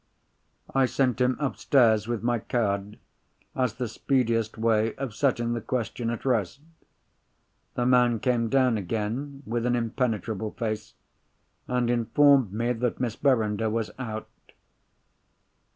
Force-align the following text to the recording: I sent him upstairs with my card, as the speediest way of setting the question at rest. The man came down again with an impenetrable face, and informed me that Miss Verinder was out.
I 0.73 0.87
sent 0.87 1.21
him 1.21 1.37
upstairs 1.39 2.07
with 2.07 2.23
my 2.23 2.39
card, 2.39 2.97
as 3.55 3.75
the 3.75 3.87
speediest 3.87 4.57
way 4.57 4.95
of 4.95 5.13
setting 5.13 5.53
the 5.53 5.61
question 5.61 6.09
at 6.09 6.25
rest. 6.25 6.61
The 7.75 7.85
man 7.85 8.19
came 8.19 8.49
down 8.49 8.79
again 8.79 9.43
with 9.45 9.63
an 9.67 9.75
impenetrable 9.75 10.53
face, 10.53 10.95
and 11.67 11.87
informed 11.87 12.51
me 12.51 12.73
that 12.73 12.99
Miss 12.99 13.13
Verinder 13.13 13.69
was 13.69 13.91
out. 13.99 14.27